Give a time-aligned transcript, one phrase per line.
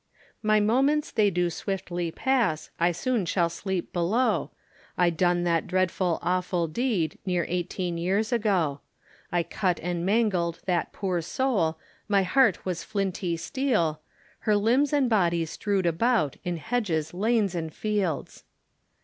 [0.41, 4.49] My moments they do swiftly pass, I soon shall sleep below,
[4.97, 8.79] I done that dreadful awful deed, Near eighteen years ago;
[9.31, 11.77] I cut and mangled that poor soul,
[12.07, 14.01] My heart was flinty steel,
[14.39, 18.43] Her limbs and body strewed about, In hedges, lanes, and fields.